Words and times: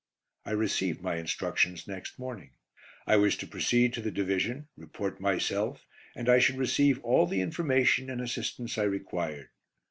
I 0.45 0.51
received 0.53 1.03
my 1.03 1.17
instructions 1.17 1.87
next 1.87 2.17
morning. 2.17 2.53
I 3.05 3.17
was 3.17 3.35
to 3.37 3.45
proceed 3.45 3.93
to 3.93 4.01
the 4.01 4.09
Division, 4.09 4.67
report 4.75 5.21
myself, 5.21 5.85
and 6.15 6.27
I 6.27 6.39
should 6.39 6.57
receive 6.57 6.97
all 7.03 7.27
the 7.27 7.41
information 7.41 8.09
and 8.09 8.19
assistance 8.19 8.79
I 8.79 8.85
required. 8.85 9.49